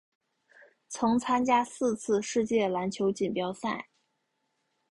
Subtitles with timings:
[0.89, 3.87] 曾参加四次世界篮球锦标赛。